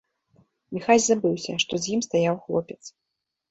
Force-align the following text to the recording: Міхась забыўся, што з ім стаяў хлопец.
Міхась 0.77 1.05
забыўся, 1.09 1.53
што 1.65 1.73
з 1.85 1.93
ім 1.99 2.03
стаяў 2.09 2.35
хлопец. 2.49 2.81